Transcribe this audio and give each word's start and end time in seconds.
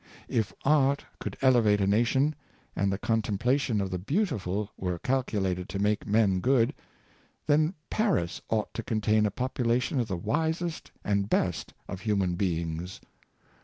If 0.29 0.51
art 0.65 1.05
could 1.19 1.37
elevate 1.43 1.79
a 1.79 1.85
nation, 1.85 2.33
and 2.75 2.91
the 2.91 2.97
contemplation 2.97 3.79
of 3.79 3.91
The 3.91 3.99
Beautiful 3.99 4.71
were 4.75 4.97
calculated 4.97 5.69
to 5.69 5.77
make 5.77 6.07
men 6.07 6.39
good— 6.39 6.73
then 7.45 7.75
Paris 7.91 8.41
ought 8.49 8.73
to 8.73 8.81
contain 8.81 9.27
a 9.27 9.29
population 9.29 9.99
of 9.99 10.07
the 10.07 10.17
wisest 10.17 10.89
and 11.05 11.29
best 11.29 11.75
of 11.87 11.99
human 12.01 12.33
beings. 12.33 12.99